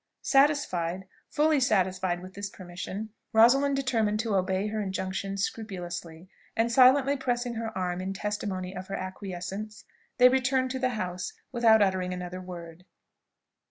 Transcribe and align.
Satisfied, 0.23 1.05
fully 1.29 1.59
satisfied 1.59 2.23
with 2.23 2.33
this 2.33 2.49
permission, 2.49 3.11
Rosalind 3.33 3.75
determined 3.75 4.19
to 4.21 4.33
obey 4.33 4.65
her 4.65 4.81
injunction 4.81 5.37
scrupulously, 5.37 6.27
and 6.57 6.71
silently 6.71 7.15
pressing 7.15 7.53
her 7.53 7.69
arm 7.77 8.01
in 8.01 8.11
testimony 8.11 8.75
of 8.75 8.87
her 8.87 8.95
acquiescence, 8.95 9.85
they 10.17 10.27
returned 10.29 10.71
to 10.71 10.79
the 10.79 10.89
house 10.97 11.33
without 11.51 11.83
uttering 11.83 12.15
another 12.15 12.41
word. 12.41 12.83